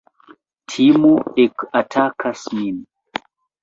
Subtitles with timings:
[0.69, 1.13] Timo
[1.45, 2.85] ekatakas min.